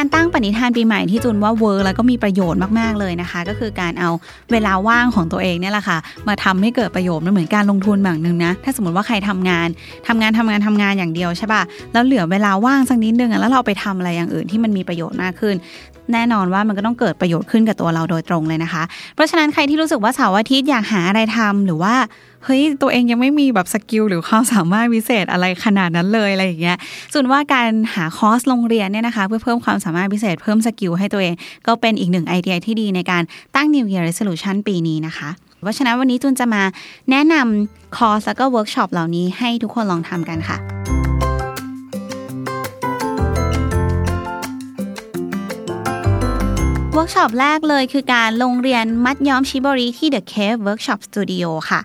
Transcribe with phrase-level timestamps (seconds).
[0.00, 4.10] การตั้งปณิธานปีใหม่ที่จุนว่า work แล้วก็มีประโยชน์มากๆเลยนะคะ ก็คือการเอา
[4.52, 9.68] เวลาว่างของตัวเองเนี่ยแหละค่ะ มาทำให้เกิดประโยชน์มันเหมือนการลงทุนแบบหนึ่งนะ ถ้าสมมติว่าใครทำงาน
[10.08, 15.54] ทำงานทำงานทำงานอย่างเดียวใช่ป่ะแล้วเหลือเวลาว่างสักนิดนึงอะแล้วเราไปทำอะไรอย่างอื่นที่มันมีประโยชน์มากขึ้น
[16.14, 18.82] แน่นอนว่ามันก็ต้องเกิดประโยชน์ขึ้นกับตัวเราโดยตรงเลยนะคะ
[19.14, 21.94] เพราะฉะนั้นใครที่รู้สึกว่าเสาร์อาทิตย์อยากหาอะไรทำหรือว่า
[22.44, 26.76] เฮ้ยตัวเองยังไม่มีแบบ skill หรือความสามารถพิเศษอะไรขนาดนั้นเลยอะไรอย่างเงี้ย
[27.12, 31.34] ส่วนว่าการหาคอร์สโรงเรียนเนี่ยนะคะเพื่อเพิ่มความสามารถพิเศษเพิ่ม skill ให้ตัวเอง
[31.66, 33.22] ก็เป็นอีกหนึ่งไอเดียที่ดีในการ
[33.56, 35.28] ตั้ง New Year Resolution ปีนี้นะคะ
[35.62, 36.62] เพราะฉะนั้นวันนี้จุนจะมา
[37.10, 40.79] แนะนำคอร์สแล้วก็เวิร์กช็อปเหล่านี้ให้ทุกคนลองทำกันค่ะ
[46.94, 51.80] เวิร์กช็อปแรกเลยคือการลงเรียนมัดย้อมชิโบริที่ The Cave Workshop Studio ค่ะ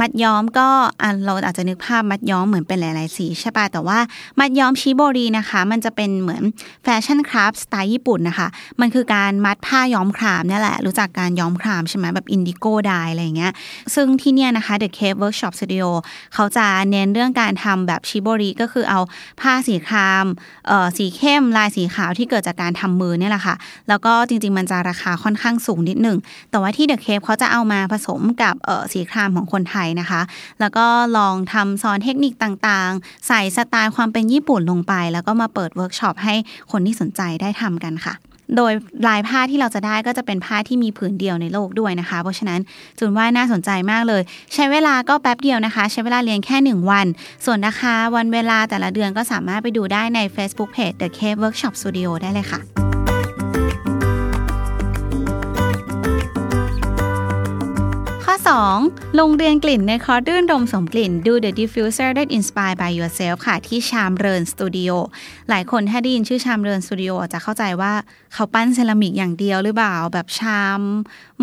[0.00, 0.68] มัดย้อมก็
[1.02, 3.98] อะเราอาจจะนึกภาพมัดย้อมเหมือนเป็นหลาย ๆ สีใช่ป่ะแต่ว่า
[4.38, 6.42] มัดย้อมชิโบรีนะคะ มันจะเป็นเหมือน
[6.84, 8.48] แฟชั่น craft สไตล์ญี่ปุ่นนะคะ
[8.80, 13.52] มันคือการมัดผ้าย้อมครามนี่แหละ รู้จักการย้อมครามใช่ไหมแบบ indigo dye อะไรเงี้ย
[13.94, 15.86] ซึ่งที่เนี่ยนะคะ The Cave Workshop Studio
[16.34, 19.00] เขาจะเน้นเรื่องการทำแบบชิโบริก็คือเอา
[19.40, 20.24] ผ้าสีคราม
[20.68, 23.54] เอ่อสีเข้มลายสีขาวที่เกิดจากการทำมือเนี่ยแหละค่ะ
[23.88, 26.18] แล้วก็จริง ๆ มันจะราคาค่อนข้างสูงนิดหนึ่ง
[26.50, 30.20] แต่ว่าที่ The Cave เขาจะเอามาผสมกับเอ่อสีครามของคนไทยนะคะ
[30.60, 30.86] แล้วก็
[31.18, 36.34] ลองทำสอนเทคนิคต่างๆ ใส่สไตล์ความเป็นญี่ปุ่นลงไป แล้วก็มาเปิดเวิร์กช็อปให้
[36.72, 38.14] คนที่สนใจได้ทำกันค่ะ
[38.56, 38.72] โดย
[39.08, 42.60] ลายผ้าที่เราจะได้ก็จะเป็นผ้าที่มีผืนเดียวในโลกด้วยนะคะ เพราะฉะนั้น
[42.98, 44.22] จุนว่าน่าสนใจมากเลย
[44.54, 47.06] ใช้เวลาก็แป๊บเดียวนะคะ ใช้เวลาเรียนแค่ 1 วัน
[47.44, 52.89] ส่วนนะคะวันเวลาแต่ละเดือนก็สามารถไปดูได้ใน Facebook Page The Cave Workshop Studio ได้เลยค่ะ
[58.58, 59.18] 2.
[59.18, 64.90] ลงเรียนกลิ่นในคอร์สรื่นดมสมกลิ่น Do the diffuser that inspired by yourself ค่ะ ที่ชามเรินสตูดิโอ
[65.48, 67.92] หลายคนถ้าได้ยินชื่อชามเรินสตูดิโอจะเข้าใจว่า
[68.34, 70.80] เขาปั้นเซรามิกอย่างเดียวหรือเปล่า แบบชาม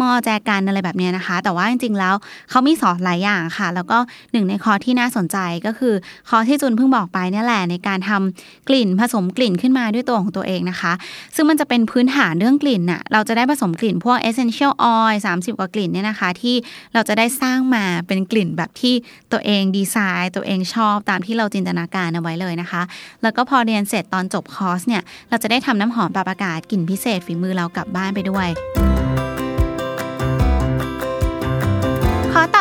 [0.01, 2.15] มอแจกันอะไรแบบนี้นะคะ แต่ว่าจริงๆแล้ว
[2.49, 3.97] เขามีสอนหลายอย่างค่ะ แล้วก็
[4.31, 5.93] หนึ่งในคอที่น่าสนใจก็คือ
[6.29, 10.93] คอที่จุนเพิ่งบอกไปนี่แหละในการทำกลิ่นผสมกลิ่นขึ้นมาด้วยตัวของตัวเองนะคะ
[11.35, 16.55] ซึ่งมันจะเป็นพื้นฐานเรื่องกลิ่นน่ะเราจะได้ผสมกลิ่นพวก essential oil 30 กว่ากลิ่นเนี่ยนะคะ ที่
[16.93, 18.93] เราจะได้สร้างมาเป็นกลิ่นแบบที่
[19.31, 22.81] ตัวเองดีไซน์ตัวเองชอบตามที่เราจินตนาการเอาไว้เลยนะคะ
[23.23, 28.49] แล้วก็พอเรียนเสร็จตอนจบคอร์สเนี่ยเราจะได้ทำน้ำหอมปรับอากาศกลิ่นพิเศษฝีมือเรากลับบ้านไปด้วย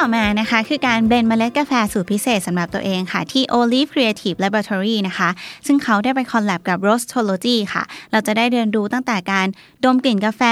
[0.07, 5.29] อต่อมานะคะคือการ blend เมล็ดกาแฟสูตรพิเศษสำหรับตัวเองค่ะ ที่ Olive Creative Laboratory นะคะ
[5.67, 9.47] ซึ่งเขาได้ไป collab กับ Roastology ค่ะ เราจะได้เรียนรู้ตั้งแต่การ
[9.85, 10.43] ดมกลิ่นกาแฟ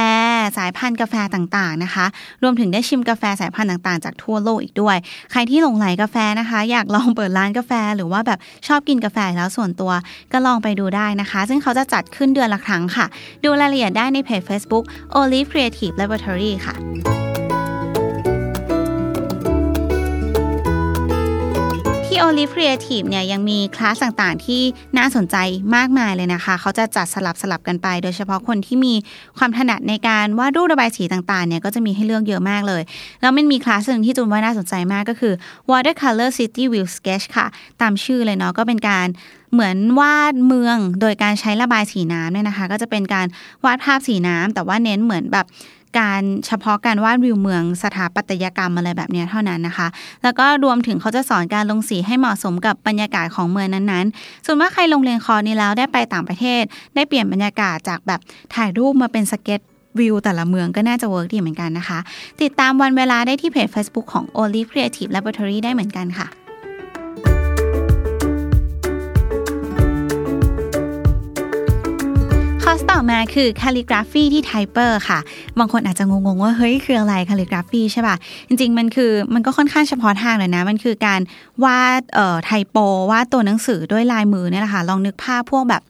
[0.58, 2.06] สายพันธุ์กาแฟต่างๆนะคะ
[2.42, 4.96] รวมถึงได้ชิมกาแฟสายพันธุ์ต่างๆ จากทั่วโลกอีกด้วย
[5.32, 9.92] ใครที่หลงไหลกาแฟนะคะ อยากลองเปิดร้านกาแฟ หรือว่าแบบชอบกินกาแฟแล้วส่วนตัว
[10.32, 13.06] ก็ลองไปดูได้นะคะ ซึ่งเขาจะจัดขึ้นเดือนละครั้งค่ะ
[13.44, 14.84] ดูรายละเอียดได้ในเพจ Facebook
[15.18, 17.23] Olive Creative Laboratory ค่ะ
[22.16, 24.62] ที่ Olive Creative เนี่ยยังมีคลาสต่างๆ ที่
[24.98, 25.36] น่าสนใจ
[25.76, 28.94] มากมายเลยนะคะ เขาจะจัดสลับสลับกันไป โดยเฉพาะคนที่มี
[29.38, 32.82] ความถนัดในการวาดรูประบายสีต่างๆเนี่ยก็จะมีให้เลือกเยอะมากเลย
[33.20, 35.34] แล้วมันมีคลาสหนึ่งที่จูนว่าน่าสนใจมากก็คือ
[35.70, 37.46] Watercolor City View Sketch ค่ะ
[37.80, 39.06] ตามชื่อเลยเนาะก็เป็นการ
[39.52, 43.26] เหมือนวาดเมืองโดยการใช้ระบายสีน้ำเนี่ยนะคะ ก็จะเป็นการ
[43.64, 45.46] วาดภาพสีน้ำแต่ว่าเน้นเหมือนแบบ
[45.98, 49.86] การเฉพาะการวาดวิวเมืองสถาปัตยกรรมอะไรแบบนี้เท่านั้นนะคะ
[50.22, 56.62] แล้วก็รวมถึงเขาจะสอนการลงสีให้เหมาะสมกับบรรยากาศของเมืองนั้นๆ ส่วนว่าใครลงเรียนคอร์สนี้แล้วได้ไปต่างประเทศ
[56.94, 58.20] ได้เปลี่ยนบรรยากาศจากแบบ
[58.54, 59.60] ถ่ายรูปมาเป็นสเก็ต
[59.98, 61.98] วิวแต่ละเมืองก็น่าจะ work ดีเหมือนกันนะคะ
[62.42, 66.28] ติดตามวันเวลาได้ที่เพจ Facebook ของ Olive Creative Laboratory ได้เหมือนกันค่ะ
[72.74, 75.18] คอร์สต่อมาคือ calligraphy ที่ Typer ค่ะ
[75.58, 78.16] บางคนอาจจะงงๆว่า เฮ้ย คืออะไร calligraphy ใช่ป่ะ
[78.48, 81.20] จริง ๆ มันคือมันก็ค่อนข้างเฉพาะทางเลยนะ มันคือการ
[81.64, 82.76] วาดเอ่อ typo
[83.10, 85.82] วาดตัวหนังสือด้วยลายมือเนี่ยแหละค่ะ ลองนึกภาพพวกแบบ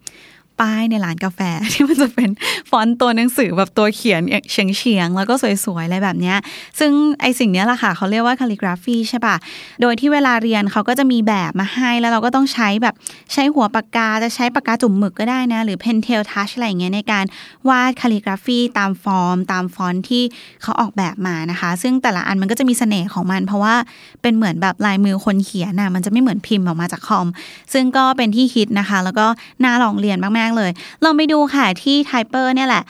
[0.61, 1.41] ป้ายในร้านกาแฟ
[1.73, 2.31] ที่มันจะเป็น
[2.71, 5.35] ฟอนต์ตัวหนังสือแบบตัวเขียนเฉียงเฉียงๆแล้วก็
[5.65, 6.37] สวยๆอะไรแบบเนี้ย
[6.79, 9.37] ซึ่งไอสิ่งเนี้ยแหละค่ะเขาเรียกว่า calligraphy ใช่ปะ
[9.81, 12.95] โดยที่เวลาเรียนเขาก็จะมีแบบมาให้แล้วเราก็ต้องใช้แบบ
[13.33, 17.25] ใช้หัวปากกาจะใช้ปากกาจุ่มหมึกก็ได้นะ หรือ Pentel Touch อะไรอย่างเงี้ยในการ
[17.69, 20.23] วาด calligraphy ตามฟอร์ม ตามฟอนต์ที่
[20.63, 23.75] เขาออกแบบมานะคะ ซึ่งแต่ละอันมันก็จะมีเสน่ห์ของมัน เพราะว่า
[24.23, 27.29] เป็นเหมือนแบบลายมือคนเขียนน่ะมันจะไม่เหมือนพิมพ์ออกมาจากคอม
[27.73, 29.27] ซึ่งก็เป็นที่ฮิตนะคะ แล้วก็
[29.65, 30.71] น่าลองเรียนมากๆเลย
[31.05, 32.85] ลองไปดูค่ะที่ไทเปอร์เนี่ยแหละ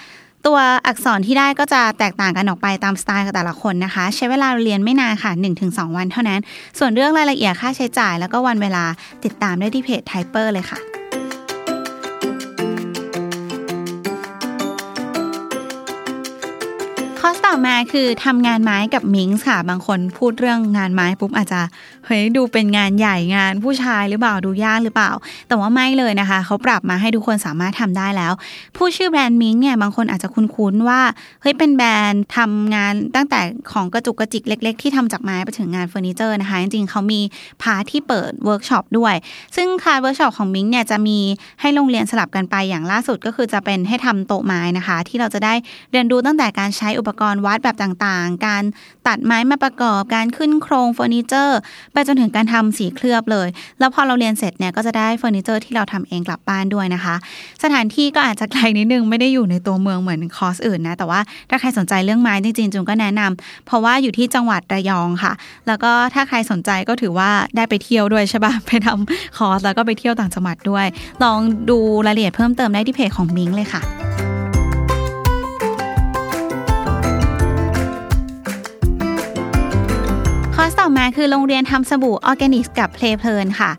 [0.47, 5.33] ตัวอักษรที่ได้ก็จะแตกต่างกันออกไปตามสไตล์ของแต่ละคนนะคะ ใช้เวลาเรียนไม่นานค่ะ
[5.65, 6.41] 1-2 วันเท่านั้น
[6.79, 8.85] ส่วนเรื่องรายละเอียดค่าใช้จ่าย แล้วก็วันเวลา
[9.25, 10.94] ติดตามได้ที่เพจไทเปอร์เลยค่ะ
[17.57, 21.61] ต่อมาคือทำงานไม้กับมิงส์ค่ะ บางคนพูดเรื่องงานไม้ปุ๊บอาจจะ
[22.07, 25.11] เฮ้ยดูเป็นงานใหญ่งานผู้ชายหรือเปล่าดูยากหรือเปล่า
[25.49, 28.33] แต่ว่าไม่เลยนะคะ เขาปรับมาให้ทุกคนสามารถทำได้แล้ว
[28.77, 31.01] พูดชื่อแบรนด์มิงเนี่ยบางคนอาจจะคุ้นๆว่า
[31.43, 33.41] เฮ้ยเป็นแบรนด์ทำงานตั้งแต่
[33.73, 37.21] ของกระจุกกระจิกเล็ก ๆ ที่ทำจากไม้ไปถึงงานเฟอร์นิเจอร์นะคะจริงๆเขามี
[37.63, 39.15] part ที่เปิดเวิร์กช็อปด้วย
[39.57, 41.19] ซึ่งคลาสเวิร์กช็อปของมิงเนี่ยจะมี
[41.61, 45.55] ให้ลงเรียนสลับกันไปอย่างล่าสุดก็คือจะเป็นให้ทำโต๊ะไม้นะคะ ที่เราจะได้
[45.93, 48.63] เรียนรู้ตั้งแต่การใช้อุปกรณ์วัดแบบต่างๆ การ
[49.07, 51.59] ตัดไม้มาประกอบ การขึ้นโครงเฟอร์นิเจอร์
[51.93, 53.49] ไปจนถึงการทำสีเคลือบเลย
[53.79, 57.15] แล้วพอเราเรียนเสร็จเนี่ยก็จะได้เฟอร์นิเจอร์ที่เราทำเองกลับบ้านด้วยนะคะ
[57.63, 61.21] สถานที่ก็อาจจะไกลนิดนึงไม่ได้อยู่ในตัวเมืองเหมือนคอร์สอื่นนะแต่ว่า
[61.51, 65.33] ถ้าใครสนใจเรื่องไม้จริงๆจูนก็แนะนำเพราะว่าอยู่ที่จังหวัดระยองค่ะ
[65.67, 70.87] แล้วก็ถ้าใครสนใจก็ถือว่าได้ไปเที่ยวด้วยใช่ปะไปทำคอร์สแล้วก็ไปเที่ยวต่างจังหวัดด้วย
[71.25, 71.39] ลอง
[71.71, 74.14] ดูรายละเอียดเพิ่มเติมได้ที่เพจของมิงเลยค่ะ
[81.15, 83.71] คือลงเรียนทำสบู่ออร์แกนิกกับเพลเพลินค่ะ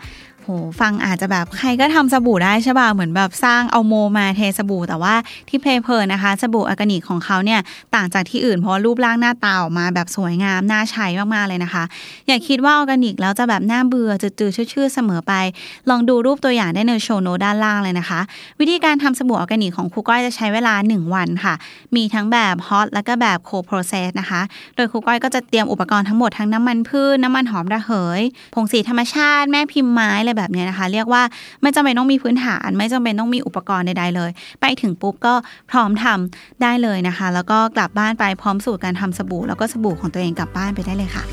[0.46, 0.52] โห
[0.82, 5.16] ฟังอาจจะแบบใครก็ทำสบู่ได้ใช่ป่ะเหมือนแบบสร้างเอาโมมาเทสบู่ แต่ว่า
[5.50, 7.60] ที่เพลเพลินนะคะสบู่ออร์แกนิกของเขาเนี่ย
[7.96, 11.84] ต่างจากที่อื่นเพราะรูปร่างหน้าตาออกมาแบบสวยงามน่าใช้มากๆเลยนะคะ
[12.28, 15.34] อย่าคิดว่าออร์แกนิกแล้วจะแบบน่าเบื่อจืดๆชืดๆเสมอไป
[15.90, 18.20] ลองดูรูปตัวอย่างได้ใน show note ด้านล่างเลยนะคะ
[18.60, 21.54] วิธีการทำสบู่ออร์แกนิกของครูก้อยจะใช้เวลา 1 วันค่ะ
[21.96, 24.42] มีทั้งแบบ hot แล้วก็แบบ cold process นะคะ
[24.76, 28.22] โดยครูก้อยก็จะเตรียมอุปกรณ์ทั้งหมดทั้งน้ำมันพืชน้ำมันหอมระเหย
[28.56, 31.22] ผงสีธรรมชาติแม่พิมพ์ไม้อะไรแบบนี้นะคะ เรียกว่า
[31.62, 34.30] ไม่จำเป็นต้องมีพื้นฐาน ไม่จำเป็นต้องมีอุปกรณ์ใดๆเลย
[34.62, 35.34] ไปถึงปุ๊บก็
[35.72, 41.24] พร้อมทำได้เลยนะคะ แล้วก็กลับบ้านไปพร้อมสูตรการทำสบู่ แล้วก็สบู่ของตัวเองกลับบ้านไปได้เลยค่ะ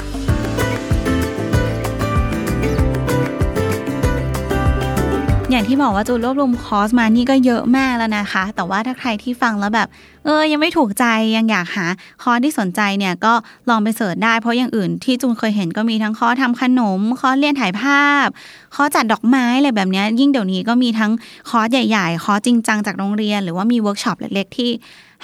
[5.63, 9.89] อย่างที่บอกว่าจูนรวบรวมคอร์สมานี่ก็เยอะมากแล้วนะคะ แต่ว่าถ้าใครที่ฟังแล้วแบบ
[10.25, 11.05] เออ ยังไม่ถูกใจ
[11.37, 11.87] ยังอยากหา
[12.23, 13.33] คอร์สที่สนใจเนี่ยก็
[13.69, 18.27] ลองไป search ได้เพราะอย่างอื่นที่จูนเคยเห็นก็มีทั้งคอร์สทำขนม คอร์สเรียนถ่ายภาพ
[18.75, 21.13] คอร์สจัดดอกไม้อะไรแบบนี้ ยิ่งเดี๋ยวนี้ก็มีทั้ง
[21.51, 24.71] คอร์สใหญ่ ๆ คอร์สจริงจังจากโรงเรียน หรือว่ามีเวิร์กช็อปเล็ก ๆ ที่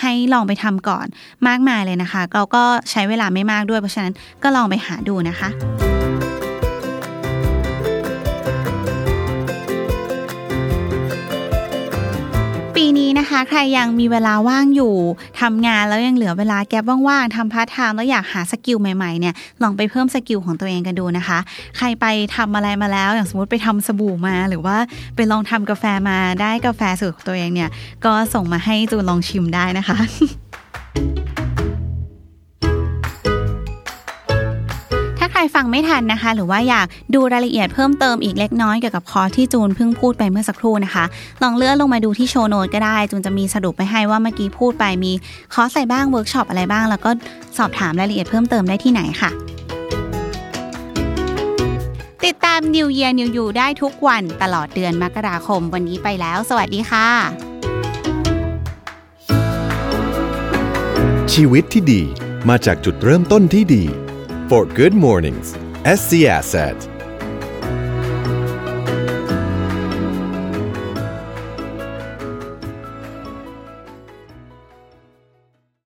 [0.01, 1.07] ให้ลองไปทำก่อน
[1.49, 5.51] มากมายเลยนะคะ เราก็ใช้เวลาไม่มากด้วยเพราะฉะนั้นก็ลองไปหาดูนะคะ
[13.29, 14.95] นะคะ ใครยังมีเวลาว่างอยู่
[15.41, 21.39] ทำงานแล้วยังเหลือเวลา gap ว่างๆทำพาร์ทไทม์แล้วอยากหา skill ใหม่ๆเนี่ยลองไปเพิ่ม skill ของตัวเองกันดูนะคะ
[21.77, 24.77] ใครไปทำอะไรมาแล้ว อย่างสมมติไปทำสบู่มา หรือว่า
[25.17, 27.71] ไปลองทำกาแฟมาได้กาแฟสูตรของตัวเองเนี่ย
[28.05, 29.99] ก็ส่งมาให้จูนลองชิมได้นะคะ
[35.71, 41.05] ไม่ทันนะคะ หรือว่าอยากดูรายละเอียดเพิ่มเติมอีกเล็กน้อยเกี่ยวกับคอร์สที่จูนเพิ่งพูดไปเมื่อสักครู่นะคะ
[41.43, 45.13] ลองเลื่อนลงมาดูที่ show note ก็ได้ จูนจะมีสรุปไปให้ว่าเมื่อกี้พูดไปมี
[45.55, 47.11] คอร์สอะไรบ้างเวิร์กช็อปอะไรบ้าง แล้วก็
[47.59, 49.31] สอบถามรายละเอียดเพิ่มเติมได้ที่ไหนค่ะ
[52.25, 57.09] ติดตาม New Year New You ได้ทุกวันตลอดเดือนมกราคมวันนี้ไปแล้ว สวัสดีค่ะ
[61.33, 62.03] ชีวิตที่ดี
[62.49, 63.85] มาจากจุดเริ่มต้นที่ดี
[64.49, 65.49] For Good Mornings
[65.97, 66.98] SC Asset